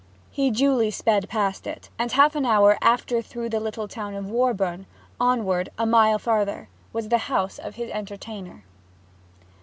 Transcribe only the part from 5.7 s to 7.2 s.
a mile farther, was the